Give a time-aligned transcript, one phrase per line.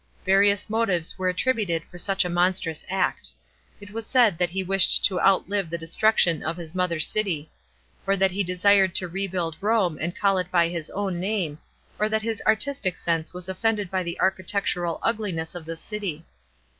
[0.25, 3.29] Various motives were attributed for such a monstrous act.
[3.79, 7.51] It was said that he wished to outlive the destruction of his mother city,
[8.07, 11.59] or that he desired to rebuild Rome and call it by his own name,
[11.99, 16.25] or that his artistic sense was offended by the architectural ugliness of the city.